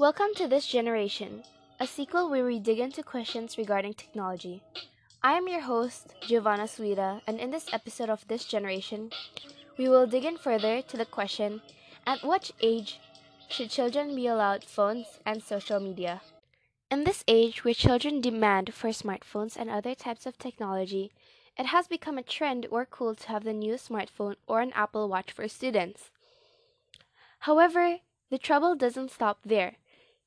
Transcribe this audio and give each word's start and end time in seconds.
Welcome 0.00 0.28
to 0.36 0.48
This 0.48 0.66
Generation, 0.66 1.42
a 1.78 1.86
sequel 1.86 2.30
where 2.30 2.46
we 2.46 2.58
dig 2.58 2.78
into 2.78 3.02
questions 3.02 3.58
regarding 3.58 3.92
technology. 3.92 4.62
I 5.22 5.34
am 5.34 5.46
your 5.46 5.60
host, 5.60 6.14
Giovanna 6.26 6.62
Suida, 6.62 7.20
and 7.26 7.38
in 7.38 7.50
this 7.50 7.66
episode 7.70 8.08
of 8.08 8.26
This 8.26 8.46
Generation, 8.46 9.10
we 9.76 9.90
will 9.90 10.06
dig 10.06 10.24
in 10.24 10.38
further 10.38 10.80
to 10.80 10.96
the 10.96 11.04
question 11.04 11.60
At 12.06 12.24
what 12.24 12.50
age 12.62 12.98
should 13.50 13.68
children 13.68 14.16
be 14.16 14.26
allowed 14.26 14.64
phones 14.64 15.18
and 15.26 15.42
social 15.42 15.80
media? 15.80 16.22
In 16.90 17.04
this 17.04 17.22
age 17.28 17.62
where 17.62 17.74
children 17.74 18.22
demand 18.22 18.72
for 18.72 18.88
smartphones 18.88 19.54
and 19.54 19.68
other 19.68 19.94
types 19.94 20.24
of 20.24 20.38
technology, 20.38 21.12
it 21.58 21.66
has 21.66 21.88
become 21.88 22.16
a 22.16 22.22
trend 22.22 22.66
or 22.70 22.86
cool 22.86 23.14
to 23.16 23.28
have 23.28 23.44
the 23.44 23.52
new 23.52 23.74
smartphone 23.74 24.36
or 24.46 24.62
an 24.62 24.72
Apple 24.72 25.10
Watch 25.10 25.30
for 25.30 25.46
students. 25.46 26.10
However, 27.40 27.98
the 28.30 28.38
trouble 28.38 28.76
doesn't 28.76 29.10
stop 29.10 29.40
there. 29.44 29.76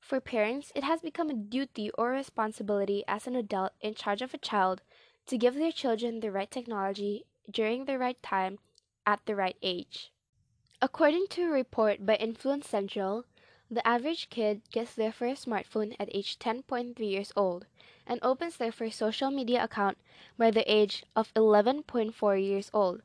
For 0.03 0.19
parents, 0.19 0.73
it 0.75 0.83
has 0.83 0.99
become 0.99 1.29
a 1.29 1.33
duty 1.33 1.89
or 1.91 2.09
responsibility 2.09 3.05
as 3.07 3.25
an 3.25 3.37
adult 3.37 3.71
in 3.79 3.95
charge 3.95 4.21
of 4.21 4.33
a 4.33 4.37
child 4.37 4.81
to 5.27 5.37
give 5.37 5.55
their 5.55 5.71
children 5.71 6.19
the 6.19 6.29
right 6.29 6.51
technology 6.51 7.25
during 7.49 7.85
the 7.85 7.97
right 7.97 8.21
time 8.21 8.59
at 9.07 9.25
the 9.25 9.33
right 9.33 9.55
age. 9.61 10.11
According 10.81 11.27
to 11.29 11.43
a 11.43 11.49
report 11.49 12.05
by 12.05 12.15
Influence 12.15 12.67
Central, 12.67 13.23
the 13.71 13.87
average 13.87 14.29
kid 14.29 14.61
gets 14.73 14.93
their 14.93 15.13
first 15.13 15.45
smartphone 15.45 15.95
at 15.97 16.13
age 16.13 16.37
10.3 16.37 16.99
years 16.99 17.31
old 17.37 17.65
and 18.05 18.19
opens 18.21 18.57
their 18.57 18.73
first 18.73 18.97
social 18.97 19.31
media 19.31 19.63
account 19.63 19.97
by 20.37 20.51
the 20.51 20.69
age 20.69 21.05
of 21.15 21.33
11.4 21.33 22.45
years 22.45 22.69
old. 22.73 23.01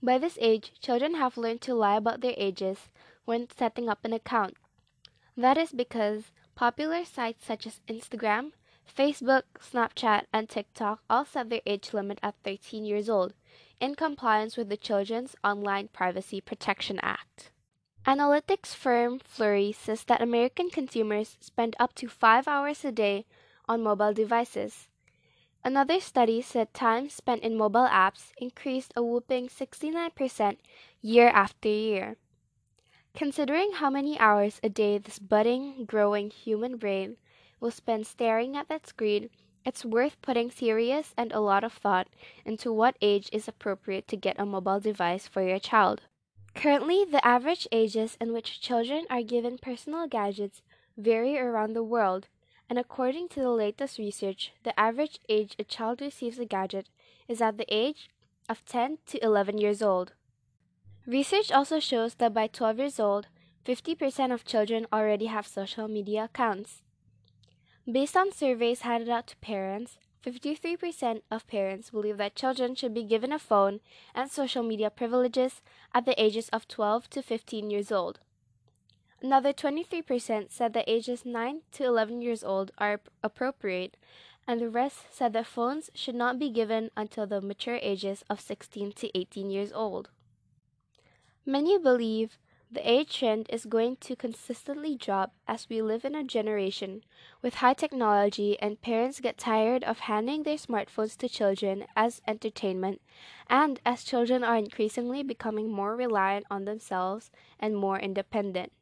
By 0.00 0.18
this 0.18 0.38
age, 0.40 0.74
children 0.80 1.16
have 1.16 1.36
learned 1.36 1.60
to 1.62 1.74
lie 1.74 1.96
about 1.96 2.20
their 2.20 2.34
ages 2.36 2.88
when 3.24 3.48
setting 3.50 3.88
up 3.88 4.04
an 4.04 4.12
account. 4.12 4.56
That 5.36 5.58
is 5.58 5.72
because 5.72 6.30
popular 6.54 7.04
sites 7.04 7.44
such 7.44 7.66
as 7.66 7.80
Instagram, 7.88 8.52
Facebook, 8.86 9.42
Snapchat, 9.58 10.26
and 10.32 10.48
TikTok 10.48 11.02
all 11.10 11.24
set 11.24 11.50
their 11.50 11.60
age 11.66 11.92
limit 11.92 12.20
at 12.22 12.36
13 12.44 12.84
years 12.84 13.08
old, 13.08 13.34
in 13.80 13.96
compliance 13.96 14.56
with 14.56 14.68
the 14.68 14.76
Children's 14.76 15.34
Online 15.42 15.88
Privacy 15.88 16.40
Protection 16.40 17.00
Act. 17.02 17.50
Analytics 18.06 18.74
firm 18.74 19.18
Flurry 19.18 19.72
says 19.72 20.04
that 20.04 20.20
American 20.20 20.70
consumers 20.70 21.36
spend 21.40 21.74
up 21.80 21.94
to 21.94 22.06
five 22.06 22.46
hours 22.46 22.84
a 22.84 22.92
day 22.92 23.24
on 23.66 23.82
mobile 23.82 24.12
devices. 24.12 24.88
Another 25.64 25.98
study 25.98 26.42
said 26.42 26.74
time 26.74 27.08
spent 27.08 27.42
in 27.42 27.56
mobile 27.56 27.88
apps 27.88 28.32
increased 28.36 28.92
a 28.94 29.02
whooping 29.02 29.48
69% 29.48 30.58
year 31.00 31.28
after 31.28 31.68
year. 31.68 32.16
Considering 33.14 33.74
how 33.74 33.88
many 33.88 34.18
hours 34.18 34.58
a 34.64 34.68
day 34.68 34.98
this 34.98 35.20
budding, 35.20 35.84
growing 35.84 36.30
human 36.30 36.76
brain 36.76 37.16
will 37.60 37.70
spend 37.70 38.04
staring 38.08 38.56
at 38.56 38.66
that 38.68 38.88
screen, 38.88 39.30
it's 39.64 39.84
worth 39.84 40.20
putting 40.20 40.50
serious 40.50 41.14
and 41.16 41.30
a 41.30 41.38
lot 41.38 41.62
of 41.62 41.72
thought 41.72 42.08
into 42.44 42.72
what 42.72 42.96
age 43.00 43.30
is 43.32 43.46
appropriate 43.46 44.08
to 44.08 44.16
get 44.16 44.38
a 44.40 44.44
mobile 44.44 44.80
device 44.80 45.28
for 45.28 45.42
your 45.42 45.60
child. 45.60 46.02
Currently, 46.56 47.04
the 47.04 47.24
average 47.24 47.68
ages 47.70 48.16
in 48.20 48.32
which 48.32 48.60
children 48.60 49.06
are 49.08 49.22
given 49.22 49.58
personal 49.58 50.08
gadgets 50.08 50.62
vary 50.96 51.38
around 51.38 51.74
the 51.74 51.84
world, 51.84 52.26
and 52.68 52.80
according 52.80 53.28
to 53.28 53.40
the 53.40 53.50
latest 53.50 53.96
research, 53.96 54.52
the 54.64 54.78
average 54.78 55.20
age 55.28 55.54
a 55.56 55.62
child 55.62 56.00
receives 56.00 56.40
a 56.40 56.44
gadget 56.44 56.88
is 57.28 57.40
at 57.40 57.58
the 57.58 57.72
age 57.72 58.10
of 58.48 58.64
10 58.64 58.98
to 59.06 59.24
11 59.24 59.58
years 59.58 59.82
old. 59.82 60.14
Research 61.06 61.52
also 61.52 61.80
shows 61.80 62.14
that 62.14 62.32
by 62.32 62.46
12 62.46 62.78
years 62.78 62.98
old, 62.98 63.26
50% 63.66 64.32
of 64.32 64.46
children 64.46 64.86
already 64.90 65.26
have 65.26 65.46
social 65.46 65.86
media 65.86 66.24
accounts. 66.24 66.80
Based 67.90 68.16
on 68.16 68.32
surveys 68.32 68.80
handed 68.80 69.10
out 69.10 69.26
to 69.26 69.36
parents, 69.36 69.98
53% 70.24 71.20
of 71.30 71.46
parents 71.46 71.90
believe 71.90 72.16
that 72.16 72.34
children 72.34 72.74
should 72.74 72.94
be 72.94 73.04
given 73.04 73.32
a 73.32 73.38
phone 73.38 73.80
and 74.14 74.30
social 74.30 74.62
media 74.62 74.88
privileges 74.88 75.60
at 75.92 76.06
the 76.06 76.18
ages 76.22 76.48
of 76.48 76.66
12 76.68 77.10
to 77.10 77.22
15 77.22 77.68
years 77.68 77.92
old. 77.92 78.20
Another 79.20 79.52
23% 79.52 80.50
said 80.50 80.72
that 80.72 80.88
ages 80.88 81.26
9 81.26 81.60
to 81.72 81.84
11 81.84 82.22
years 82.22 82.42
old 82.42 82.70
are 82.78 83.02
appropriate, 83.22 83.98
and 84.46 84.58
the 84.58 84.70
rest 84.70 85.00
said 85.10 85.34
that 85.34 85.46
phones 85.46 85.90
should 85.94 86.14
not 86.14 86.38
be 86.38 86.48
given 86.48 86.90
until 86.96 87.26
the 87.26 87.42
mature 87.42 87.78
ages 87.82 88.24
of 88.30 88.40
16 88.40 88.92
to 88.92 89.18
18 89.18 89.50
years 89.50 89.70
old. 89.70 90.08
Many 91.46 91.78
believe 91.78 92.38
the 92.70 92.90
age 92.90 93.18
trend 93.18 93.46
is 93.50 93.66
going 93.66 93.96
to 93.98 94.16
consistently 94.16 94.96
drop 94.96 95.32
as 95.46 95.68
we 95.68 95.82
live 95.82 96.04
in 96.04 96.14
a 96.14 96.24
generation 96.24 97.04
with 97.42 97.56
high 97.56 97.74
technology 97.74 98.58
and 98.60 98.80
parents 98.80 99.20
get 99.20 99.36
tired 99.36 99.84
of 99.84 100.00
handing 100.00 100.42
their 100.42 100.56
smartphones 100.56 101.16
to 101.18 101.28
children 101.28 101.84
as 101.94 102.22
entertainment 102.26 103.00
and 103.48 103.78
as 103.84 104.04
children 104.04 104.42
are 104.42 104.56
increasingly 104.56 105.22
becoming 105.22 105.70
more 105.70 105.94
reliant 105.94 106.46
on 106.50 106.64
themselves 106.64 107.30
and 107.60 107.76
more 107.76 107.98
independent. 107.98 108.72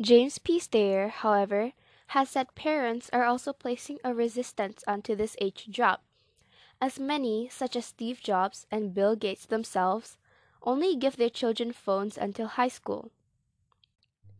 James 0.00 0.38
P. 0.38 0.58
Steyer, 0.58 1.10
however, 1.10 1.72
has 2.08 2.30
said 2.30 2.54
parents 2.54 3.08
are 3.12 3.24
also 3.24 3.52
placing 3.52 3.98
a 4.02 4.12
resistance 4.12 4.82
onto 4.86 5.14
this 5.14 5.36
age 5.40 5.68
drop, 5.70 6.02
as 6.80 6.98
many, 6.98 7.48
such 7.48 7.76
as 7.76 7.86
Steve 7.86 8.20
Jobs 8.20 8.66
and 8.70 8.94
Bill 8.94 9.16
Gates 9.16 9.46
themselves, 9.46 10.18
only 10.62 10.96
give 10.96 11.16
their 11.16 11.30
children 11.30 11.72
phones 11.72 12.18
until 12.18 12.46
high 12.46 12.68
school. 12.68 13.10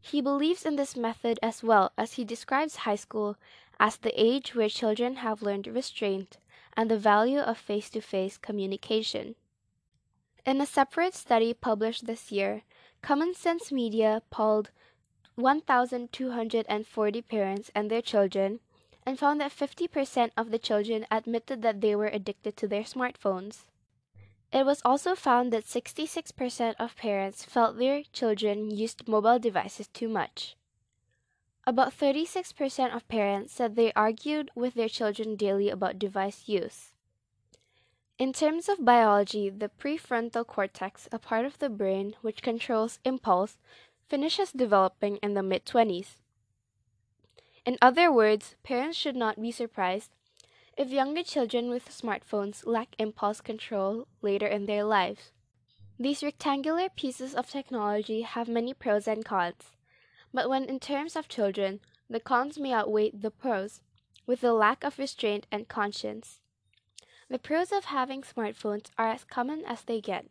He 0.01 0.21
believes 0.21 0.65
in 0.65 0.77
this 0.77 0.97
method 0.97 1.39
as 1.43 1.63
well 1.63 1.93
as 1.99 2.15
he 2.15 2.25
describes 2.25 2.77
high 2.77 2.97
school 2.97 3.37
as 3.81 3.97
the 3.97 4.13
age 4.21 4.55
where 4.55 4.69
children 4.69 5.17
have 5.17 5.43
learned 5.43 5.67
restraint 5.67 6.39
and 6.77 6.91
the 6.91 6.99
value 6.99 7.41
of 7.41 7.59
face 7.59 7.91
to 7.91 8.01
face 8.01 8.39
communication. 8.39 9.35
In 10.47 10.61
a 10.61 10.67
separate 10.67 11.15
study 11.15 11.53
published 11.53 12.07
this 12.07 12.33
year, 12.33 12.63
Common 13.03 13.35
Sense 13.35 13.71
Media 13.71 14.23
polled 14.31 14.71
1,240 15.35 17.23
parents 17.23 17.71
and 17.75 17.91
their 17.91 18.03
children 18.03 18.61
and 19.05 19.19
found 19.19 19.41
that 19.41 19.53
50% 19.53 20.31
of 20.37 20.51
the 20.51 20.59
children 20.59 21.07
admitted 21.11 21.63
that 21.63 21.81
they 21.81 21.95
were 21.95 22.09
addicted 22.09 22.57
to 22.57 22.67
their 22.67 22.83
smartphones. 22.83 23.65
It 24.51 24.65
was 24.65 24.81
also 24.85 25.15
found 25.15 25.53
that 25.53 25.65
66% 25.65 26.75
of 26.79 26.97
parents 26.97 27.45
felt 27.45 27.79
their 27.79 28.03
children 28.13 28.71
used 28.71 29.07
mobile 29.07 29.39
devices 29.39 29.89
too 29.89 30.09
much. 30.09 30.57
About 31.67 31.93
36% 31.93 32.97
of 32.97 33.07
parents 33.09 33.53
said 33.53 33.77
they 33.77 33.93
argued 33.93 34.51
with 34.55 34.73
their 34.73 34.89
children 34.89 35.37
daily 35.37 35.69
about 35.69 35.99
device 35.99 36.49
use. 36.49 36.93
In 38.19 38.33
terms 38.33 38.71
of 38.71 38.85
biology, 38.85 39.51
the 39.51 39.69
prefrontal 39.69 40.47
cortex, 40.47 41.09
a 41.13 41.19
part 41.19 41.45
of 41.45 41.59
the 41.59 41.69
brain 41.69 42.17
which 42.23 42.43
controls 42.43 42.99
impulse, 43.05 43.59
finishes 44.09 44.51
developing 44.51 45.19
in 45.19 45.35
the 45.35 45.43
mid 45.43 45.67
20s. 45.67 46.17
In 47.67 47.77
other 47.83 48.11
words, 48.11 48.57
parents 48.63 48.97
should 48.97 49.15
not 49.15 49.41
be 49.41 49.53
surprised 49.53 50.11
if 50.79 50.91
younger 50.93 51.25
children 51.25 51.69
with 51.69 51.91
smartphones 51.91 52.65
lack 52.65 52.95
impulse 53.01 53.41
control 53.41 54.07
later 54.23 54.47
in 54.47 54.67
their 54.67 54.85
lives. 54.85 55.33
These 55.99 56.23
rectangular 56.23 56.89
pieces 56.89 57.35
of 57.35 57.51
technology 57.51 58.23
have 58.23 58.47
many 58.47 58.73
pros 58.73 59.09
and 59.09 59.25
cons, 59.25 59.73
but 60.33 60.49
when 60.49 60.67
in 60.67 60.79
terms 60.79 61.17
of 61.17 61.29
children, 61.29 61.81
the 62.09 62.21
cons 62.21 62.61
may 62.61 62.73
outweigh 62.73 63.11
the 63.11 63.33
pros, 63.33 63.81
with 64.25 64.41
the 64.41 64.53
lack 64.53 64.85
of 64.85 65.01
restraint 65.01 65.49
and 65.51 65.67
conscience. 65.67 66.39
The 67.29 67.41
pros 67.41 67.73
of 67.73 67.87
having 67.87 68.23
smartphones 68.23 68.87
are 68.97 69.09
as 69.11 69.25
common 69.25 69.65
as 69.67 69.83
they 69.83 70.01
get 70.01 70.27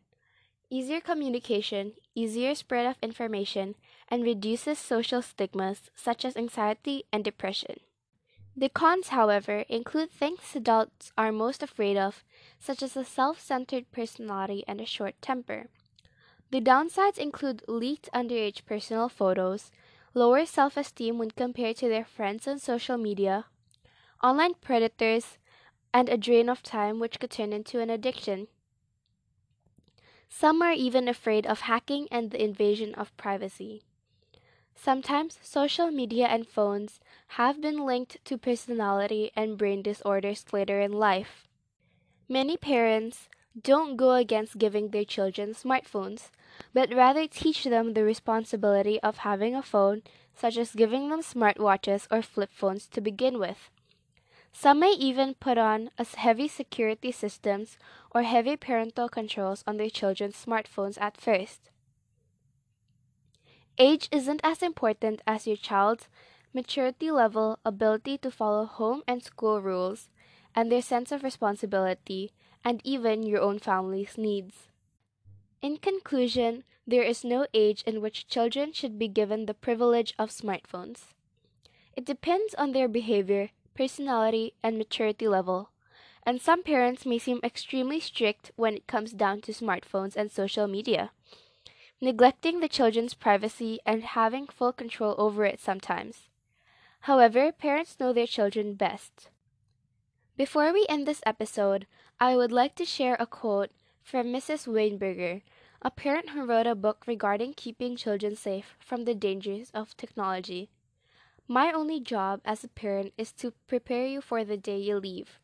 easier 0.69 1.01
communication, 1.01 1.93
easier 2.15 2.55
spread 2.55 2.85
of 2.85 2.95
information, 3.01 3.75
and 4.07 4.23
reduces 4.23 4.79
social 4.79 5.21
stigmas 5.21 5.91
such 5.93 6.23
as 6.23 6.37
anxiety 6.37 7.03
and 7.11 7.23
depression. 7.23 7.81
The 8.59 8.69
cons, 8.69 9.09
however, 9.09 9.65
include 9.69 10.09
things 10.09 10.55
adults 10.55 11.13
are 11.15 11.31
most 11.31 11.61
afraid 11.61 11.95
of, 11.95 12.23
such 12.57 12.81
as 12.81 12.97
a 12.97 13.05
self 13.05 13.39
centered 13.39 13.91
personality 13.91 14.63
and 14.67 14.81
a 14.81 14.85
short 14.85 15.21
temper. 15.21 15.67
The 16.49 16.59
downsides 16.59 17.19
include 17.19 17.63
leaked 17.67 18.09
underage 18.15 18.65
personal 18.65 19.09
photos, 19.09 19.69
lower 20.15 20.43
self 20.47 20.75
esteem 20.75 21.19
when 21.19 21.29
compared 21.29 21.77
to 21.77 21.87
their 21.87 22.03
friends 22.03 22.47
on 22.47 22.57
social 22.57 22.97
media, 22.97 23.45
online 24.23 24.55
predators, 24.55 25.37
and 25.93 26.09
a 26.09 26.17
drain 26.17 26.49
of 26.49 26.63
time 26.63 26.99
which 26.99 27.19
could 27.19 27.29
turn 27.29 27.53
into 27.53 27.79
an 27.79 27.91
addiction. 27.91 28.47
Some 30.29 30.63
are 30.63 30.73
even 30.73 31.07
afraid 31.07 31.45
of 31.45 31.61
hacking 31.61 32.07
and 32.09 32.31
the 32.31 32.43
invasion 32.43 32.95
of 32.95 33.15
privacy. 33.17 33.83
Sometimes 34.79 35.39
social 35.41 35.89
media 35.89 36.27
and 36.27 36.47
phones 36.47 36.99
have 37.29 37.59
been 37.59 37.83
linked 37.83 38.23
to 38.25 38.37
personality 38.37 39.31
and 39.35 39.57
brain 39.57 39.81
disorders 39.81 40.45
later 40.53 40.79
in 40.79 40.93
life. 40.93 41.47
Many 42.29 42.57
parents 42.57 43.27
don't 43.59 43.97
go 43.97 44.13
against 44.13 44.59
giving 44.59 44.89
their 44.89 45.03
children 45.03 45.55
smartphones, 45.55 46.29
but 46.73 46.93
rather 46.93 47.27
teach 47.27 47.63
them 47.63 47.93
the 47.93 48.03
responsibility 48.03 48.99
of 49.01 49.17
having 49.17 49.55
a 49.55 49.63
phone 49.63 50.03
such 50.35 50.57
as 50.57 50.75
giving 50.75 51.09
them 51.09 51.21
smartwatches 51.21 52.07
or 52.11 52.21
flip 52.21 52.51
phones 52.53 52.87
to 52.87 53.01
begin 53.01 53.39
with. 53.39 53.71
Some 54.53 54.79
may 54.79 54.91
even 54.91 55.33
put 55.33 55.57
on 55.57 55.89
heavy 56.15 56.47
security 56.47 57.11
systems 57.11 57.77
or 58.11 58.21
heavy 58.21 58.55
parental 58.55 59.09
controls 59.09 59.63
on 59.65 59.77
their 59.77 59.89
children's 59.89 60.45
smartphones 60.45 61.01
at 61.01 61.17
first. 61.17 61.71
Age 63.79 64.09
isn't 64.11 64.41
as 64.43 64.63
important 64.63 65.21
as 65.27 65.45
your 65.45 65.55
child's 65.55 66.07
maturity 66.51 67.11
level, 67.11 67.59
ability 67.63 68.17
to 68.19 68.31
follow 68.31 68.65
home 68.65 69.03
and 69.07 69.23
school 69.23 69.61
rules, 69.61 70.09
and 70.55 70.71
their 70.71 70.81
sense 70.81 71.11
of 71.11 71.23
responsibility, 71.23 72.31
and 72.63 72.81
even 72.83 73.21
your 73.21 73.39
own 73.39 73.59
family's 73.59 74.17
needs. 74.17 74.69
In 75.61 75.77
conclusion, 75.77 76.63
there 76.87 77.03
is 77.03 77.23
no 77.23 77.45
age 77.53 77.83
in 77.83 78.01
which 78.01 78.27
children 78.27 78.73
should 78.73 78.97
be 78.97 79.07
given 79.07 79.45
the 79.45 79.53
privilege 79.53 80.15
of 80.17 80.31
smartphones. 80.31 81.13
It 81.95 82.05
depends 82.05 82.55
on 82.55 82.71
their 82.71 82.87
behavior, 82.87 83.51
personality, 83.75 84.53
and 84.63 84.79
maturity 84.79 85.27
level, 85.27 85.69
and 86.23 86.41
some 86.41 86.63
parents 86.63 87.05
may 87.05 87.19
seem 87.19 87.39
extremely 87.43 87.99
strict 87.99 88.51
when 88.55 88.73
it 88.73 88.87
comes 88.87 89.13
down 89.13 89.41
to 89.41 89.51
smartphones 89.51 90.15
and 90.15 90.31
social 90.31 90.67
media, 90.67 91.11
neglecting 91.99 92.59
the 92.59 92.69
children's 92.69 93.13
privacy 93.13 93.79
and 93.85 94.03
having 94.03 94.47
full 94.47 94.71
control 94.71 95.15
over 95.17 95.45
it 95.45 95.59
sometimes. 95.59 96.27
However, 97.01 97.51
parents 97.51 97.99
know 97.99 98.13
their 98.13 98.27
children 98.27 98.75
best. 98.75 99.29
Before 100.35 100.71
we 100.71 100.85
end 100.87 101.07
this 101.07 101.21
episode, 101.25 101.87
I 102.19 102.35
would 102.35 102.51
like 102.51 102.75
to 102.75 102.85
share 102.85 103.17
a 103.19 103.25
quote 103.25 103.71
from 104.03 104.27
Mrs. 104.27 104.67
Weinberger, 104.67 105.41
a 105.81 105.91
parent 105.91 106.29
who 106.29 106.45
wrote 106.45 106.67
a 106.67 106.75
book 106.75 107.05
regarding 107.07 107.53
keeping 107.53 107.95
children 107.95 108.35
safe 108.35 108.75
from 108.79 109.05
the 109.05 109.15
dangers 109.15 109.71
of 109.73 109.97
technology. 109.97 110.69
My 111.47 111.71
only 111.71 111.99
job 111.99 112.41
as 112.45 112.63
a 112.63 112.67
parent 112.67 113.13
is 113.17 113.31
to 113.33 113.53
prepare 113.67 114.05
you 114.05 114.21
for 114.21 114.43
the 114.43 114.57
day 114.57 114.77
you 114.77 114.99
leave. 114.99 115.39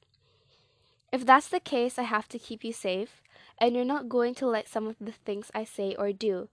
If 1.12 1.26
that's 1.26 1.48
the 1.48 1.60
case, 1.60 1.98
I 1.98 2.04
have 2.04 2.28
to 2.30 2.40
keep 2.40 2.64
you 2.64 2.74
safe, 2.74 3.22
and 3.64 3.78
you're 3.78 3.86
not 3.86 4.10
going 4.10 4.36
to 4.36 4.46
like 4.46 4.68
some 4.68 4.88
of 4.88 4.98
the 5.00 5.14
things 5.14 5.50
I 5.56 5.64
say 5.64 5.96
or 5.96 6.12
do, 6.12 6.50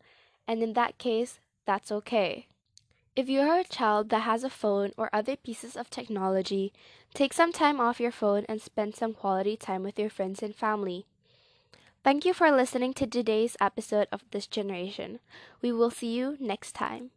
and 0.47 0.63
in 0.63 0.75
that 0.75 0.97
case, 0.97 1.41
that's 1.67 1.91
okay. 1.91 2.47
If 3.17 3.29
you 3.29 3.41
are 3.41 3.59
a 3.59 3.65
child 3.65 4.11
that 4.11 4.21
has 4.21 4.45
a 4.45 4.49
phone 4.49 4.93
or 4.97 5.11
other 5.13 5.35
pieces 5.35 5.77
of 5.77 5.91
technology, 5.91 6.73
take 7.13 7.33
some 7.33 7.51
time 7.53 7.81
off 7.81 7.99
your 7.99 8.13
phone 8.13 8.47
and 8.49 8.63
spend 8.63 8.95
some 8.95 9.13
quality 9.13 9.57
time 9.57 9.83
with 9.83 9.99
your 9.99 10.09
friends 10.09 10.41
and 10.41 10.55
family. 10.55 11.05
Thank 12.05 12.25
you 12.25 12.33
for 12.33 12.53
listening 12.53 12.95
to 12.95 13.09
today's 13.09 13.57
episode 13.61 14.07
of 14.13 14.23
This 14.31 14.47
Generation. 14.47 15.19
We 15.61 15.73
will 15.73 15.91
see 15.91 16.17
you 16.17 16.37
next 16.39 16.77
time. 16.77 17.11